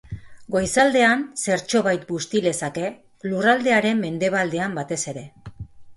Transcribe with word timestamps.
Goizaldean, 0.53 1.21
zertxobait 1.41 2.07
busti 2.13 2.41
lezake, 2.45 2.89
lurraldearen 3.33 4.03
mendebaldean 4.07 4.75
batez 4.81 5.03
ere. 5.13 5.25